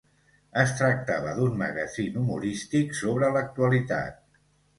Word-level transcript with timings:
Es 0.61 0.71
tractava 0.77 1.33
d'un 1.39 1.59
magazín 1.59 2.17
humorístic 2.23 2.97
sobre 3.01 3.31
l'actualitat. 3.37 4.19